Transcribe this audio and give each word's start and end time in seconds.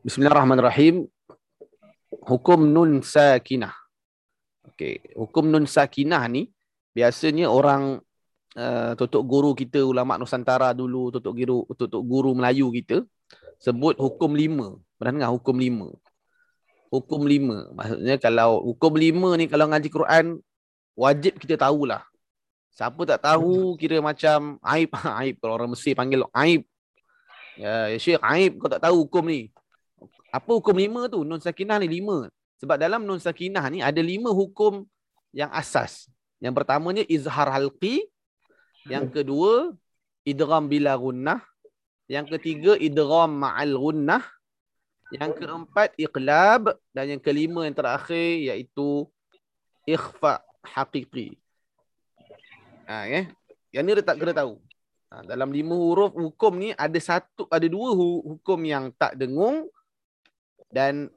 Bismillahirrahmanirrahim. 0.00 1.04
Hukum 2.24 2.64
nun 2.64 3.04
sakinah. 3.04 3.76
Okey, 4.72 5.12
hukum 5.12 5.44
nun 5.44 5.68
sakinah 5.68 6.24
ni 6.24 6.48
biasanya 6.96 7.52
orang 7.52 8.00
uh, 8.56 8.96
tutup 8.96 9.20
guru 9.28 9.52
kita 9.52 9.84
ulama 9.84 10.16
Nusantara 10.16 10.72
dulu, 10.72 11.12
tutup 11.12 11.36
guru 11.36 11.68
tutup 11.76 12.00
guru 12.00 12.32
Melayu 12.32 12.72
kita 12.72 13.04
sebut 13.60 14.00
hukum 14.00 14.32
lima. 14.32 14.80
Pernah 14.96 15.20
dengar 15.20 15.36
hukum 15.36 15.60
lima? 15.60 15.92
Hukum 16.88 17.28
lima. 17.28 17.68
Maksudnya 17.76 18.16
kalau 18.16 18.56
hukum 18.72 18.96
lima 18.96 19.36
ni 19.36 19.52
kalau 19.52 19.68
ngaji 19.68 19.88
Quran 19.92 20.40
wajib 20.96 21.36
kita 21.36 21.60
tahulah. 21.60 22.00
Siapa 22.72 23.04
tak 23.04 23.20
tahu 23.20 23.76
kira 23.76 24.00
macam 24.00 24.56
aib 24.64 24.88
aib 25.20 25.36
kalau 25.44 25.60
orang 25.60 25.76
Mesir 25.76 25.92
panggil 25.92 26.24
aib. 26.32 26.64
Ya, 27.60 27.92
ya 27.92 28.00
Syekh 28.00 28.24
aib 28.24 28.56
kau 28.56 28.72
tak 28.72 28.80
tahu 28.80 29.04
hukum 29.04 29.28
ni. 29.28 29.52
Apa 30.30 30.50
hukum 30.56 30.78
lima 30.78 31.10
tu? 31.10 31.26
Nun 31.26 31.42
sakinah 31.42 31.82
ni 31.82 32.00
lima. 32.00 32.30
Sebab 32.62 32.78
dalam 32.78 33.02
nun 33.02 33.18
sakinah 33.18 33.66
ni 33.70 33.82
ada 33.82 33.98
lima 33.98 34.30
hukum 34.30 34.86
yang 35.34 35.50
asas. 35.50 36.06
Yang 36.38 36.54
pertamanya 36.62 37.02
izhar 37.10 37.50
halqi. 37.50 38.06
Yang 38.86 39.20
kedua, 39.20 39.74
idgham 40.24 40.70
bila 40.70 40.96
gunnah. 40.96 41.42
Yang 42.08 42.38
ketiga, 42.38 42.72
idgham 42.78 43.42
ma'al 43.42 43.74
gunnah. 43.76 44.24
Yang 45.12 45.42
keempat, 45.42 45.98
iqlab. 45.98 46.78
Dan 46.94 47.18
yang 47.18 47.20
kelima 47.20 47.66
yang 47.66 47.76
terakhir 47.76 48.54
iaitu 48.54 49.04
ikhfa 49.84 50.40
haqiqi. 50.64 51.36
Ha, 52.86 53.06
okay? 53.06 53.24
Yang 53.70 53.82
ni 53.84 53.92
tak 54.02 54.16
kena 54.18 54.34
tahu. 54.34 54.58
Ha, 55.10 55.26
dalam 55.26 55.50
lima 55.50 55.74
huruf 55.74 56.14
hukum 56.14 56.54
ni 56.54 56.70
ada 56.74 56.98
satu 57.02 57.46
ada 57.50 57.66
dua 57.66 57.90
hukum 57.98 58.62
yang 58.62 58.94
tak 58.94 59.18
dengung 59.18 59.66
dan 60.70 61.10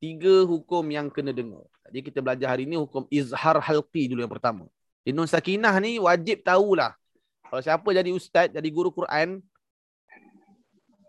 tiga 0.00 0.46
hukum 0.46 0.86
yang 0.88 1.12
kena 1.12 1.34
dengar. 1.34 1.66
Jadi 1.90 2.00
kita 2.06 2.18
belajar 2.22 2.54
hari 2.54 2.64
ini 2.64 2.78
hukum 2.78 3.04
izhar 3.10 3.58
halqi 3.58 4.06
dulu 4.06 4.22
yang 4.22 4.32
pertama. 4.32 4.64
Di 5.02 5.10
Nun 5.10 5.26
Sakinah 5.26 5.74
ni 5.82 5.98
wajib 5.98 6.46
tahulah. 6.46 6.94
Kalau 7.50 7.62
siapa 7.66 7.88
jadi 7.90 8.14
ustaz, 8.14 8.46
jadi 8.54 8.68
guru 8.70 8.94
Quran, 8.94 9.42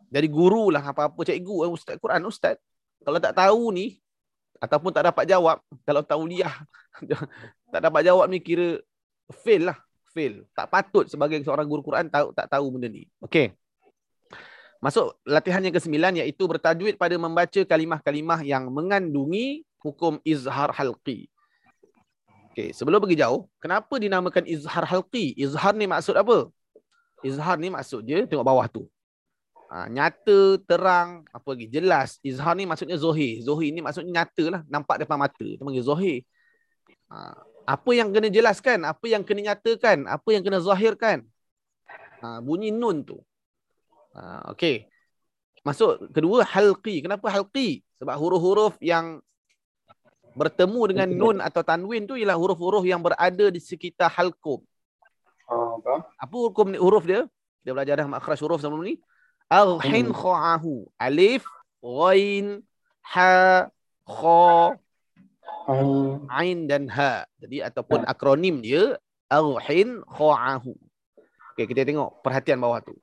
jadi 0.10 0.28
guru 0.28 0.74
lah 0.74 0.82
apa-apa 0.82 1.22
cikgu, 1.22 1.70
eh, 1.70 1.72
ustaz 1.72 1.96
Quran, 2.02 2.26
ustaz. 2.26 2.58
Kalau 3.06 3.22
tak 3.22 3.38
tahu 3.38 3.70
ni, 3.70 4.02
ataupun 4.58 4.90
tak 4.90 5.06
dapat 5.14 5.30
jawab, 5.30 5.62
kalau 5.86 6.02
tahu 6.02 6.34
dia 6.34 6.50
tak 7.74 7.82
dapat 7.86 8.02
jawab 8.10 8.26
ni 8.28 8.42
kira 8.42 8.82
fail 9.46 9.70
lah. 9.70 9.78
Fail. 10.12 10.44
Tak 10.52 10.68
patut 10.68 11.08
sebagai 11.08 11.40
seorang 11.46 11.64
guru 11.70 11.86
Quran 11.86 12.12
tahu 12.12 12.36
tak 12.36 12.52
tahu 12.52 12.68
benda 12.74 12.92
ni. 12.92 13.08
Okay. 13.24 13.56
Masuk 14.82 15.14
latihan 15.30 15.62
yang 15.62 15.78
kesembilan 15.78 16.26
iaitu 16.26 16.50
bertajwid 16.50 16.98
pada 16.98 17.14
membaca 17.14 17.62
kalimah-kalimah 17.62 18.42
yang 18.42 18.66
mengandungi 18.74 19.62
hukum 19.78 20.18
izhar 20.26 20.74
halqi. 20.74 21.30
Okey, 22.50 22.74
sebelum 22.74 22.98
pergi 22.98 23.22
jauh, 23.22 23.46
kenapa 23.62 24.02
dinamakan 24.02 24.44
izhar 24.50 24.84
halqi? 24.90 25.38
Izhar 25.38 25.78
ni 25.78 25.86
maksud 25.86 26.18
apa? 26.18 26.50
Izhar 27.22 27.62
ni 27.62 27.70
maksud 27.70 28.02
dia 28.02 28.26
tengok 28.26 28.42
bawah 28.42 28.66
tu. 28.66 28.90
Ha, 29.72 29.88
nyata, 29.88 30.60
terang, 30.68 31.24
apa 31.32 31.48
lagi? 31.56 31.72
Jelas. 31.72 32.20
Izhar 32.26 32.60
ni 32.60 32.68
maksudnya 32.68 33.00
zohir. 33.00 33.40
Zohir 33.40 33.72
ni 33.72 33.80
maksudnya 33.80 34.26
nyata 34.26 34.44
lah. 34.52 34.62
Nampak 34.68 35.06
depan 35.06 35.16
mata. 35.16 35.46
Itu 35.48 35.64
panggil 35.64 35.86
zohir. 35.86 36.28
Ha, 37.08 37.40
apa 37.64 37.92
yang 37.96 38.12
kena 38.12 38.28
jelaskan? 38.28 38.84
Apa 38.84 39.06
yang 39.08 39.24
kena 39.24 39.54
nyatakan? 39.54 40.10
Apa 40.10 40.28
yang 40.36 40.44
kena 40.44 40.60
zahirkan? 40.60 41.24
Ha, 42.20 42.44
bunyi 42.44 42.74
nun 42.74 43.06
tu. 43.08 43.24
Ha, 44.16 44.52
Okey. 44.52 44.88
Masuk 45.62 46.10
kedua 46.10 46.42
halqi. 46.42 47.06
Kenapa 47.06 47.30
halqi? 47.30 47.86
Sebab 48.02 48.18
huruf-huruf 48.18 48.82
yang 48.82 49.22
bertemu 50.34 50.82
dengan 50.90 51.10
nun 51.12 51.38
atau 51.38 51.62
tanwin 51.62 52.08
tu 52.10 52.18
ialah 52.18 52.34
huruf-huruf 52.34 52.82
yang 52.88 53.04
berada 53.04 53.52
di 53.52 53.60
sekitar 53.62 54.10
halqum. 54.10 54.64
Oh, 55.52 55.78
apa? 56.18 56.36
Hukum 56.50 56.74
huruf 56.80 57.06
dia? 57.06 57.28
Kita 57.62 57.78
belajar 57.78 58.02
dah 58.02 58.08
makhraj 58.10 58.40
huruf 58.42 58.64
sebelum 58.64 58.82
ni. 58.82 58.98
Al-hin 59.52 60.10
Hmm. 60.10 60.18
kha'ahu. 60.18 60.74
Alif, 60.98 61.44
ghain, 61.84 62.64
ha, 63.04 63.68
kha, 64.08 64.80
ain 66.32 66.58
dan 66.66 66.88
ha. 66.90 67.28
Jadi 67.38 67.60
ataupun 67.62 68.08
akronim 68.08 68.64
dia 68.64 68.96
al-hin 69.30 70.02
kha'ahu. 70.08 70.74
Okey, 71.54 71.66
kita 71.70 71.84
tengok 71.86 72.24
perhatian 72.24 72.58
bawah 72.58 72.80
tu. 72.82 72.96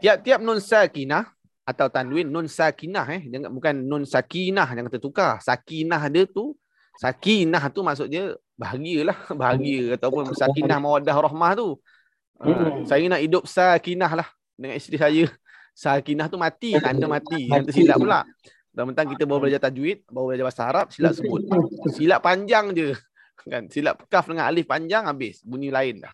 Tiap-tiap 0.00 0.40
nun 0.40 0.58
sakinah 0.58 1.28
atau 1.68 1.86
tanwin 1.92 2.26
nun 2.26 2.48
sakinah 2.50 3.06
eh 3.14 3.22
jangan 3.30 3.50
bukan 3.52 3.74
nun 3.76 4.02
sakinah 4.08 4.68
jangan 4.72 4.90
tertukar. 4.90 5.38
Sakinah 5.44 6.02
dia 6.08 6.24
tu 6.24 6.56
sakinah 7.00 7.62
tu 7.72 7.80
maksud 7.80 8.08
dia 8.12 8.36
bahagialah, 8.60 9.16
bahagia 9.40 9.96
ataupun 9.96 10.32
sakinah 10.36 10.76
mawaddah 10.80 11.16
rahmah 11.16 11.52
tu. 11.56 11.76
Uh, 12.40 12.48
Hmm. 12.48 12.88
saya 12.88 13.04
nak 13.04 13.20
hidup 13.20 13.44
sakinah 13.44 14.12
lah 14.16 14.28
dengan 14.56 14.76
isteri 14.80 14.96
saya. 14.96 15.24
Sakinah 15.76 16.26
tu 16.32 16.36
mati, 16.40 16.72
tanda 16.84 17.04
mati. 17.04 17.48
Yang 17.48 17.72
tersilap 17.72 17.96
pula. 18.00 18.20
Mentang 18.72 19.12
kita 19.12 19.28
baru 19.28 19.44
belajar 19.44 19.68
tajwid, 19.68 20.08
baru 20.08 20.32
belajar 20.32 20.44
bahasa 20.48 20.62
Arab, 20.64 20.86
silap 20.88 21.12
sebut. 21.12 21.42
Silap 22.00 22.24
panjang 22.24 22.72
je. 22.72 22.96
Kan? 23.44 23.68
Silap 23.68 24.08
kaf 24.08 24.28
dengan 24.30 24.48
alif 24.48 24.64
panjang 24.64 25.04
habis. 25.04 25.44
Bunyi 25.44 25.68
lain 25.68 26.00
dah. 26.00 26.12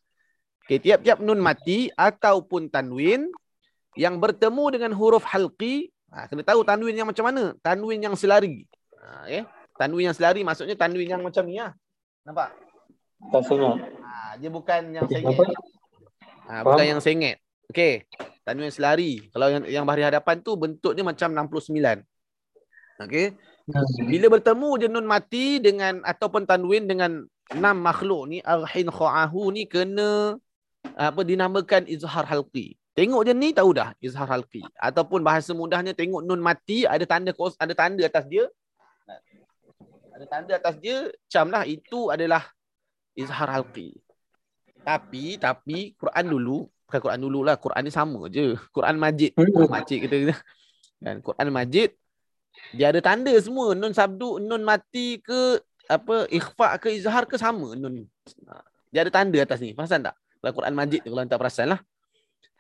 Okay, 0.67 0.83
tiap-tiap 0.83 1.23
nun 1.23 1.39
mati 1.39 1.87
ataupun 1.95 2.67
tanwin 2.75 3.31
yang 3.97 4.21
bertemu 4.21 4.65
dengan 4.77 4.93
huruf 4.93 5.25
halqi, 5.25 5.89
ha, 6.13 6.29
kena 6.29 6.45
tahu 6.45 6.63
tanwin 6.63 6.95
yang 6.95 7.09
macam 7.09 7.25
mana? 7.27 7.57
Tanwin 7.65 8.05
yang 8.05 8.15
selari. 8.15 8.69
Ha, 9.01 9.25
okay? 9.27 9.43
Tanwin 9.77 10.13
yang 10.13 10.17
selari 10.17 10.45
maksudnya 10.45 10.77
tanwin 10.77 11.09
yang 11.09 11.25
macam 11.25 11.45
ni 11.49 11.57
lah. 11.59 11.73
Nampak? 12.29 12.53
Tak 13.33 13.43
sengat. 13.49 13.77
Ha, 14.05 14.37
dia 14.37 14.51
bukan 14.53 14.81
yang 14.93 15.09
sengit. 15.09 15.37
Ha, 16.47 16.63
bukan 16.63 16.85
Faham? 16.85 16.93
yang 16.93 17.01
sengit. 17.01 17.41
Okey. 17.73 18.05
Tanwin 18.47 18.71
selari. 18.71 19.27
Kalau 19.35 19.51
yang 19.51 19.65
yang 19.67 19.85
bahagian 19.89 20.15
hadapan 20.15 20.39
tu 20.45 20.55
bentuknya 20.55 21.03
macam 21.03 21.33
69. 21.35 22.05
Okey. 23.03 23.35
Bila 24.07 24.27
bertemu 24.39 24.69
je 24.79 24.87
nun 24.87 25.07
mati 25.09 25.59
dengan 25.59 25.99
ataupun 26.07 26.47
tanwin 26.47 26.87
dengan 26.87 27.27
enam 27.51 27.77
makhluk 27.83 28.31
ni 28.31 28.39
arhin 28.47 28.87
kha'ahu 28.87 29.51
ni 29.51 29.67
kena 29.67 30.39
apa 30.95 31.21
dinamakan 31.27 31.91
izhar 31.91 32.23
halqi. 32.23 32.79
Tengok 32.97 33.29
je 33.29 33.33
ni 33.37 33.53
tahu 33.53 33.77
dah 33.77 33.93
izhar 34.01 34.25
halqi 34.25 34.65
ataupun 34.81 35.21
bahasa 35.21 35.53
mudahnya 35.53 35.93
tengok 35.93 36.25
nun 36.25 36.41
mati 36.41 36.89
ada 36.89 37.05
tanda 37.05 37.29
kos 37.37 37.53
ada 37.61 37.77
tanda 37.77 38.01
atas 38.01 38.25
dia. 38.25 38.49
Ada 40.17 40.25
tanda 40.25 40.53
atas 40.57 40.75
dia 40.81 41.13
macam 41.13 41.47
lah 41.53 41.63
itu 41.69 42.09
adalah 42.09 42.49
izhar 43.13 43.53
halqi. 43.53 44.01
Tapi 44.81 45.37
tapi 45.37 45.93
Quran 46.01 46.25
dulu 46.25 46.65
bukan 46.89 47.01
Quran 47.05 47.21
dulu 47.21 47.45
lah 47.45 47.61
Quran 47.61 47.85
ni 47.85 47.93
sama 47.93 48.33
je. 48.33 48.57
Quran 48.73 48.97
Majid. 48.97 49.37
Hmm. 49.37 49.69
Majid 49.69 49.99
kita 50.09 50.17
kan 51.05 51.21
Quran 51.21 51.53
Majid 51.53 51.93
dia 52.73 52.89
ada 52.89 53.05
tanda 53.05 53.33
semua 53.37 53.77
nun 53.77 53.93
sabdu 53.93 54.41
nun 54.41 54.65
mati 54.65 55.21
ke 55.21 55.61
apa 55.87 56.27
ikhfa 56.33 56.81
ke 56.81 56.97
izhar 56.97 57.29
ke 57.29 57.37
sama 57.37 57.77
nun 57.77 58.09
dia 58.89 59.05
ada 59.05 59.13
tanda 59.13 59.37
atas 59.37 59.61
ni 59.61 59.77
perasan 59.77 60.01
tak 60.01 60.17
kalau 60.41 60.65
Quran 60.65 60.73
Majid 60.73 61.05
tu 61.05 61.13
kalau 61.13 61.29
tak 61.29 61.37
perasan 61.37 61.77
lah 61.77 61.81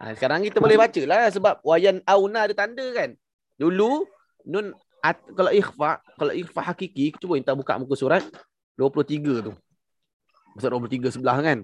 ha, 0.01 0.13
sekarang 0.17 0.45
kita 0.45 0.59
boleh 0.61 0.77
baca 0.77 1.03
lah 1.05 1.29
sebab 1.31 1.61
wayan 1.65 2.01
auna 2.05 2.49
ada 2.49 2.55
tanda 2.57 2.85
kan 2.93 3.13
dulu 3.57 4.05
nun 4.45 4.73
at, 5.01 5.21
kalau 5.33 5.51
ikhfa 5.51 6.01
kalau 6.17 6.33
ikhfa 6.33 6.61
hakiki 6.61 7.15
cuba 7.17 7.39
kita 7.41 7.53
buka 7.57 7.77
muka 7.81 7.95
surat 7.97 8.23
23 8.77 9.47
tu 9.47 9.53
Surat 10.57 10.73
23 10.73 11.13
sebelah 11.21 11.37
kan 11.45 11.59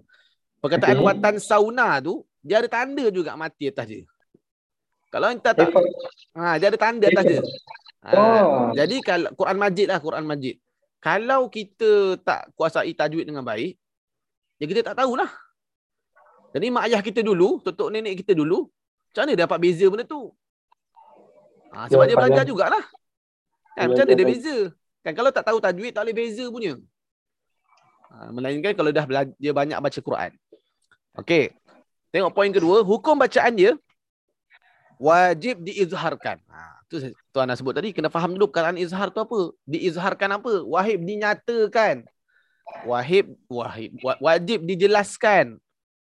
perkataan 0.61 1.01
Okey. 1.01 1.07
watan 1.07 1.37
sauna 1.41 1.97
tu 2.05 2.23
dia 2.45 2.61
ada 2.61 2.69
tanda 2.69 3.09
juga 3.09 3.37
mati 3.37 3.69
atas 3.73 3.87
dia 3.89 4.05
kalau 5.13 5.29
kita 5.33 5.53
tak 5.53 5.69
ha, 6.37 6.57
dia 6.57 6.69
ada 6.73 6.79
tanda 6.81 7.07
atas 7.09 7.27
dia 7.27 7.43
Ha, 8.03 8.19
Oh. 8.19 8.75
jadi 8.75 8.99
kalau 8.99 9.31
Quran 9.39 9.63
Majid 9.63 9.87
lah 9.87 10.03
Quran 10.03 10.27
Majid. 10.27 10.59
Kalau 10.99 11.47
kita 11.47 12.19
tak 12.19 12.51
kuasai 12.59 12.91
tajwid 12.99 13.31
dengan 13.31 13.47
baik, 13.47 13.79
ya 14.59 14.67
kita 14.67 14.91
tak 14.91 14.99
tahulah. 14.99 15.31
Jadi 16.53 16.67
mak 16.69 16.85
ayah 16.89 17.01
kita 17.01 17.25
dulu, 17.25 17.61
tutuk 17.65 17.89
nenek 17.89 18.21
kita 18.21 18.37
dulu, 18.37 18.69
macam 19.13 19.21
mana 19.25 19.31
dia 19.33 19.41
dapat 19.45 19.59
beza 19.61 19.85
benda 19.89 20.05
tu? 20.05 20.29
Ha, 21.73 21.89
sebab 21.89 22.05
dia 22.05 22.13
Dia 22.13 22.21
belajar 22.21 22.45
pandai. 22.45 22.51
jugalah. 22.53 22.85
Kan, 23.73 23.85
Dia 23.89 23.89
macam 23.89 24.05
mana 24.05 24.13
dia 24.21 24.27
beza? 24.29 24.57
Kan 25.03 25.13
kalau 25.17 25.31
tak 25.33 25.45
tahu 25.49 25.59
tajwid 25.59 25.93
tak 25.97 26.03
boleh 26.05 26.17
beza 26.17 26.45
punya. 26.53 26.73
Ha, 28.13 28.29
melainkan 28.29 28.73
kalau 28.77 28.93
dah 28.93 29.05
belajar, 29.09 29.33
dia 29.41 29.53
banyak 29.57 29.79
baca 29.81 30.01
Quran. 30.05 30.31
Okey. 31.17 31.57
Tengok 32.13 32.33
poin 32.37 32.53
kedua, 32.53 32.85
hukum 32.85 33.17
bacaan 33.17 33.57
dia 33.57 33.73
wajib 35.01 35.65
diizharkan. 35.65 36.39
Ha, 36.53 36.85
tu 36.87 37.01
tuan 37.33 37.49
nak 37.49 37.57
sebut 37.57 37.73
tadi 37.73 37.97
kena 37.97 38.13
faham 38.13 38.37
dulu 38.37 38.53
perkataan 38.53 38.77
izhar 38.77 39.09
tu 39.09 39.19
apa. 39.25 39.57
Diizharkan 39.65 40.37
apa? 40.37 40.61
Wahib 40.69 41.09
dinyatakan. 41.09 42.05
Wahib 42.85 43.33
wahib 43.49 43.91
wa- 44.05 44.21
wajib 44.21 44.63
dijelaskan. 44.69 45.57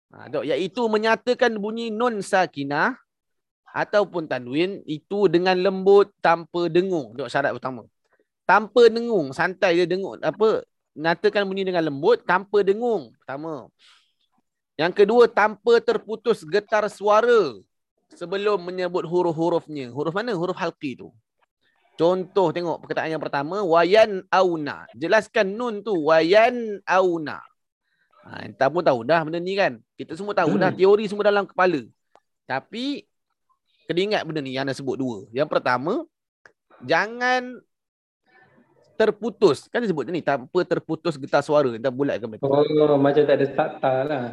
Ha, 0.09 0.25
dok, 0.25 0.41
iaitu 0.41 0.81
menyatakan 0.89 1.53
bunyi 1.61 1.93
nun 1.93 2.25
sakinah 2.25 2.97
ataupun 3.69 4.25
tanwin 4.25 4.81
itu 4.89 5.29
dengan 5.29 5.53
lembut 5.53 6.09
tanpa 6.17 6.65
dengung. 6.65 7.13
Tengok 7.13 7.29
syarat 7.29 7.53
pertama. 7.53 7.85
Tanpa 8.49 8.89
dengung, 8.89 9.29
santai 9.29 9.77
dia 9.77 9.85
dengung 9.85 10.17
apa 10.25 10.65
nyatakan 10.97 11.45
bunyi 11.45 11.69
dengan 11.69 11.85
lembut 11.85 12.25
tanpa 12.25 12.65
dengung. 12.65 13.13
Pertama. 13.21 13.69
Yang 14.73 15.05
kedua 15.05 15.29
tanpa 15.29 15.77
terputus 15.83 16.41
getar 16.41 16.87
suara 16.89 17.53
sebelum 18.15 18.63
menyebut 18.65 19.05
huruf-hurufnya. 19.05 19.93
Huruf 19.93 20.15
mana? 20.15 20.33
Huruf 20.33 20.57
halqi 20.57 20.97
tu. 20.97 21.13
Contoh 21.99 22.55
tengok 22.55 22.79
perkataan 22.81 23.11
yang 23.11 23.19
pertama 23.19 23.59
wayan 23.59 24.23
auna. 24.31 24.87
Jelaskan 24.95 25.53
nun 25.53 25.83
tu 25.83 25.91
wayan 26.07 26.79
auna. 26.87 27.43
Ha, 28.29 28.45
entah 28.45 28.69
pun 28.69 28.85
tahu 28.85 29.01
dah 29.01 29.25
benda 29.25 29.41
ni 29.41 29.57
kan. 29.57 29.81
Kita 29.97 30.13
semua 30.13 30.37
tahu 30.37 30.53
dah 30.61 30.69
teori 30.69 31.09
semua 31.09 31.25
dalam 31.25 31.49
kepala. 31.49 31.81
Tapi 32.45 33.09
kena 33.89 33.99
ingat 34.05 34.21
benda 34.21 34.45
ni 34.45 34.53
yang 34.53 34.69
anda 34.69 34.77
sebut 34.77 35.01
dua. 35.01 35.25
Yang 35.33 35.49
pertama 35.49 36.05
jangan 36.85 37.57
terputus. 38.93 39.65
Kan 39.73 39.81
dia 39.81 39.89
sebut 39.89 40.05
ni 40.13 40.21
tanpa 40.21 40.61
terputus 40.61 41.17
getah 41.17 41.41
suara. 41.41 41.73
Entah 41.73 41.89
bulat 41.89 42.21
ke 42.21 42.29
betul. 42.29 42.53
Oh, 42.53 43.01
macam 43.01 43.25
tak 43.25 43.35
ada 43.41 43.47
takta 43.49 43.93
lah. 44.05 44.23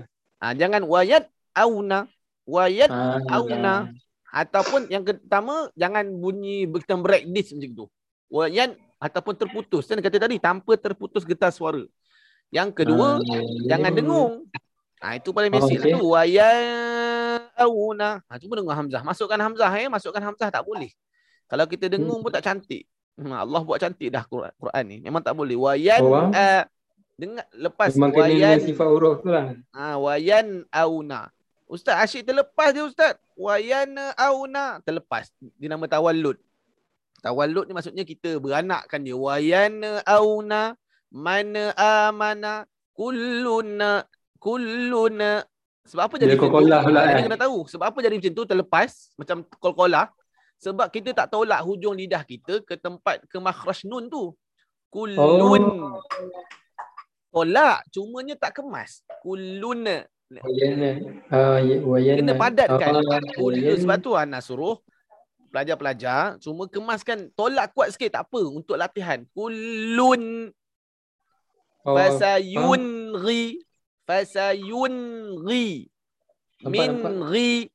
Ha, 0.44 0.52
jangan 0.52 0.84
wayat 0.84 1.24
auna. 1.56 2.04
Wayat 2.44 2.92
Ah, 2.92 3.18
auna. 3.32 3.96
Ataupun 4.28 4.92
yang 4.92 5.00
pertama 5.00 5.72
jangan 5.72 6.04
bunyi 6.12 6.68
kita 6.68 7.00
break 7.00 7.32
this 7.32 7.56
macam 7.56 7.72
tu. 7.72 7.86
Wayan 8.28 8.76
ataupun 9.00 9.32
terputus. 9.38 9.88
Kan 9.88 10.04
kata 10.04 10.20
tadi 10.20 10.36
tanpa 10.36 10.76
terputus 10.76 11.24
getah 11.24 11.48
suara. 11.48 11.80
Yang 12.54 12.68
kedua 12.82 13.18
Ah, 13.18 13.42
jangan 13.66 13.92
dengung. 13.92 14.34
Ha, 15.02 15.20
itu 15.20 15.30
paling 15.30 15.52
basic 15.52 15.76
lah 15.82 15.86
tu. 15.92 16.08
Wayauna. 16.08 18.10
Ha, 18.26 18.32
cuba 18.40 18.52
dengar 18.58 18.76
Hamzah. 18.80 19.02
Masukkan 19.04 19.38
Hamzah 19.38 19.70
eh. 19.76 19.86
Masukkan 19.92 20.22
Hamzah 20.24 20.48
tak 20.48 20.64
boleh. 20.64 20.88
Kalau 21.46 21.68
kita 21.68 21.86
dengung 21.86 22.24
pun 22.24 22.32
tak 22.32 22.42
cantik. 22.42 22.88
Hmm, 23.16 23.32
Allah 23.32 23.64
buat 23.64 23.80
cantik 23.80 24.12
dah 24.12 24.24
Quran, 24.28 24.52
Quran 24.56 24.84
ni. 24.88 24.96
Memang 25.00 25.24
tak 25.24 25.32
boleh. 25.32 25.56
Wayan 25.56 26.00
Oh, 26.04 26.12
ah. 26.12 26.28
uh, 26.32 26.62
dengar 27.16 27.48
lepas 27.56 27.96
Memang 27.96 28.12
wayan 28.12 28.60
sifat 28.60 28.88
huruf 28.92 29.24
tu 29.24 29.32
lah. 29.32 29.56
ha, 29.72 29.96
wayan 29.96 30.68
auna. 30.68 31.32
Ustaz 31.64 31.96
asyik 32.04 32.28
terlepas 32.28 32.76
dia 32.76 32.84
Ustaz. 32.84 33.16
Wayan 33.34 33.96
auna 34.16 34.84
terlepas. 34.84 35.32
Dia 35.56 35.72
nama 35.72 35.88
tawallud. 35.88 36.36
Tawallud 37.24 37.64
ni 37.66 37.72
maksudnya 37.72 38.04
kita 38.04 38.36
beranakkan 38.36 39.00
dia. 39.00 39.16
Wayan 39.16 39.80
auna 40.04 40.76
mana 41.10 41.70
amana 41.76 42.66
kulluna 42.92 44.04
kulluna 44.36 45.44
sebab 45.86 46.02
apa 46.10 46.14
jadi 46.18 46.34
Dia 46.34 46.42
qalqalah 46.42 46.80
pula, 46.82 46.98
Ah, 46.98 47.06
eh? 47.06 47.14
Kita 47.14 47.26
kena 47.30 47.38
tahu 47.38 47.58
sebab 47.70 47.86
apa 47.86 47.98
jadi 48.02 48.14
macam 48.18 48.32
tu 48.34 48.44
terlepas 48.44 48.90
macam 49.14 49.36
qalqalah 49.62 50.06
sebab 50.56 50.88
kita 50.90 51.14
tak 51.14 51.30
tolak 51.30 51.60
hujung 51.62 51.94
lidah 51.94 52.26
kita 52.26 52.64
ke 52.64 52.74
tempat 52.74 53.22
ke 53.28 53.36
makhraj 53.38 53.84
nun 53.86 54.08
tu. 54.08 54.32
Kullun. 54.88 55.62
Oh. 55.62 56.00
Tolak 57.30 57.84
cumanya 57.92 58.34
tak 58.40 58.56
kemas. 58.56 59.04
Kulluna. 59.20 60.08
Wayana. 60.32 60.90
Ah, 61.28 61.60
ya, 61.60 61.76
wayana. 61.84 62.18
Kena 62.18 62.34
padatkan. 62.34 62.92
Ah, 63.04 63.20
Kullun 63.36 63.62
wayana. 63.62 63.82
sebab 63.84 63.98
tu 64.00 64.10
Ana 64.16 64.38
suruh 64.40 64.80
pelajar-pelajar 65.52 66.40
cuma 66.42 66.66
kemaskan 66.66 67.30
tolak 67.32 67.70
kuat 67.72 67.92
sikit 67.94 68.16
tak 68.16 68.26
apa 68.26 68.40
untuk 68.42 68.74
latihan. 68.80 69.22
Kullun 69.36 70.50
Oh, 71.86 71.94
fasayunri 71.94 73.62
fasayunri 74.06 75.86
min 76.66 76.92
ri. 77.30 77.70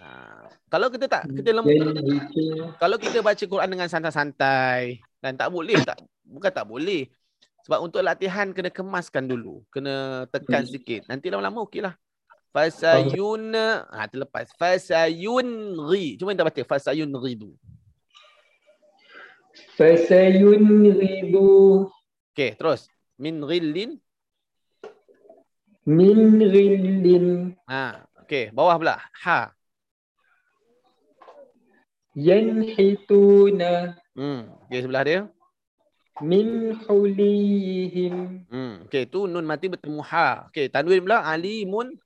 Ha, 0.00 0.48
kalau 0.68 0.88
kita 0.92 1.06
tak 1.08 1.24
kita 1.32 1.50
lem, 1.56 1.66
kalau 2.76 2.96
kita 3.00 3.24
baca 3.24 3.44
Quran 3.44 3.70
dengan 3.72 3.88
santai-santai 3.88 5.00
dan 5.24 5.32
tak 5.40 5.48
boleh 5.52 5.80
tak 5.84 5.98
bukan 6.24 6.52
tak 6.52 6.66
boleh. 6.68 7.08
Sebab 7.64 7.80
untuk 7.84 8.00
latihan 8.00 8.52
kena 8.56 8.72
kemaskan 8.72 9.28
dulu 9.28 9.64
kena 9.72 10.24
tekan 10.32 10.64
Hmm. 10.64 10.72
sikit. 10.72 11.04
Nanti 11.08 11.28
lama-lama 11.28 11.64
okeylah 11.64 11.94
fasayun 12.52 13.52
ha 13.56 14.04
terlepas. 14.08 14.52
Fasayunri 14.56 16.16
cuma 16.20 16.32
kita 16.36 16.44
baca 16.46 16.62
fasayunri 16.66 17.32
tu. 17.36 17.50
Fasayun 19.76 20.64
ridu 21.00 21.88
okey 22.32 22.50
terus 22.58 22.86
min 23.20 23.44
ghillin? 23.44 24.00
Min 25.84 26.40
ghillin. 26.40 27.52
Ha 27.68 28.08
okey 28.24 28.48
bawah 28.56 28.80
pula. 28.80 28.96
Ha. 29.20 29.52
Yanhituna. 32.16 34.00
Hmm 34.16 34.48
okey 34.64 34.80
sebelah 34.80 35.04
dia. 35.04 35.20
Min 36.20 36.76
hulihim 36.84 38.44
hmm 38.48 38.88
okey 38.88 39.04
tu 39.04 39.28
nun 39.28 39.44
mati 39.44 39.68
bertemu 39.68 40.00
ha. 40.00 40.48
Okey 40.48 40.72
tanwin 40.72 41.04
pula 41.04 41.20
alimun. 41.20 42.00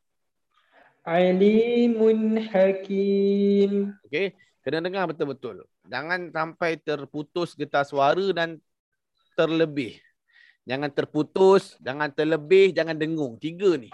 Alimun 1.07 2.43
hakim. 2.51 3.95
okey 4.11 4.35
kena 4.67 4.83
dengar 4.83 5.07
betul-betul. 5.07 5.63
Jangan 5.87 6.35
sampai 6.35 6.75
terputus 6.81 7.55
getah 7.55 7.87
suara 7.87 8.27
dan 8.35 8.59
terlebih 9.39 10.01
jangan 10.65 10.91
terputus 10.91 11.77
jangan 11.81 12.09
terlebih 12.11 12.73
jangan 12.73 12.97
dengung. 12.97 13.37
Tiga 13.37 13.77
ni. 13.77 13.93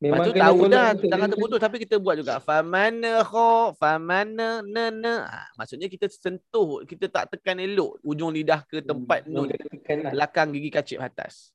Lepas 0.00 0.16
Memang 0.16 0.24
tu 0.24 0.32
kena 0.32 0.44
tahu 0.48 0.60
dah 0.72 0.88
jangan 0.96 1.28
terputus 1.28 1.58
tapi 1.60 1.76
kita 1.76 2.00
buat 2.00 2.16
juga. 2.16 2.40
Famana 2.40 3.20
kha 3.20 3.76
famana 3.76 4.64
na 4.64 4.88
na 4.88 5.14
ha, 5.28 5.44
maksudnya 5.60 5.92
kita 5.92 6.08
sentuh 6.08 6.88
kita 6.88 7.04
tak 7.04 7.36
tekan 7.36 7.60
elok 7.60 8.00
ujung 8.00 8.32
lidah 8.32 8.64
ke 8.64 8.80
tempat 8.80 9.28
Memang 9.28 9.52
nun 9.52 10.00
lah. 10.00 10.12
belakang 10.16 10.56
gigi 10.56 10.72
kacip 10.72 10.98
atas. 11.04 11.52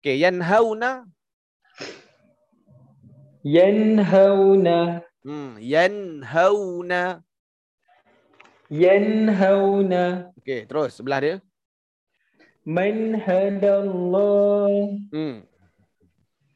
Okey 0.00 0.24
yanhauna. 0.24 1.04
Yanhauna. 3.44 5.04
Hmm 5.20 5.60
yanhauna. 5.60 7.20
Yanhauna. 8.72 10.32
Okey 10.40 10.64
terus 10.64 10.96
sebelah 10.96 11.20
dia 11.20 11.36
man 12.66 13.14
hadallah 13.22 14.98
hmm 15.14 15.46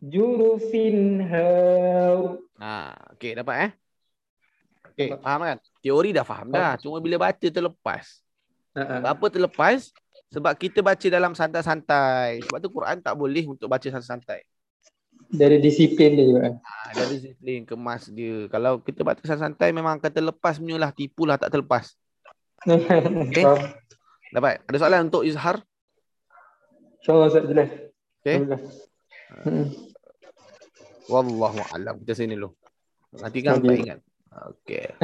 jurufin 0.00 1.22
haw. 1.22 2.34
ha 2.58 2.96
okey 3.14 3.38
dapat 3.38 3.56
eh 3.68 3.70
okey 4.90 5.08
Dapat. 5.14 5.22
faham 5.22 5.40
kan 5.46 5.58
teori 5.84 6.10
dah 6.10 6.24
faham 6.26 6.48
dah 6.50 6.74
cuma 6.82 6.98
bila 6.98 7.30
baca 7.30 7.46
terlepas 7.46 8.20
Ha, 8.70 9.02
Apa 9.02 9.26
terlepas? 9.26 9.90
Sebab 10.30 10.54
kita 10.54 10.78
baca 10.78 11.02
dalam 11.10 11.34
santai-santai. 11.34 12.38
Sebab 12.46 12.62
tu 12.62 12.70
Quran 12.70 13.02
tak 13.02 13.18
boleh 13.18 13.42
untuk 13.50 13.66
baca 13.66 13.82
santai-santai. 13.82 14.46
Dari 15.26 15.58
disiplin 15.58 16.14
dia 16.14 16.22
juga. 16.30 16.54
Ha, 16.62 16.94
dari 16.94 17.18
disiplin, 17.18 17.66
kemas 17.66 18.06
dia. 18.14 18.46
Kalau 18.46 18.78
kita 18.78 19.02
baca 19.02 19.18
santai-santai 19.26 19.74
memang 19.74 19.98
akan 19.98 20.06
terlepas 20.06 20.62
punya 20.62 20.78
lah. 20.78 20.94
Tipulah 20.94 21.34
tak 21.34 21.50
terlepas. 21.50 21.98
Okay. 23.34 23.42
Dapat? 24.30 24.62
Ada 24.70 24.76
soalan 24.78 25.10
untuk 25.10 25.26
Izhar? 25.26 25.58
InsyaAllah 27.00 27.28
Ustaz 27.32 27.44
jelas. 27.48 27.70
Okay. 28.20 28.36
Hmm. 29.40 29.72
Wallahu 31.08 31.60
a'lam. 31.72 31.96
Kita 32.04 32.12
sini 32.12 32.36
dulu. 32.36 32.52
Nanti 33.16 33.38
kan 33.40 33.56
tak 33.64 33.76
ingat. 33.80 33.98
Okay. 34.30 34.94